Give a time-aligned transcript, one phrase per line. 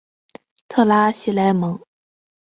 [0.67, 1.79] 特拉西莱蒙。